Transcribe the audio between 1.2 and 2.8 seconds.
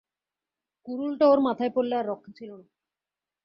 ওর মাথায় পড়লে আর রক্ষা ছিল না।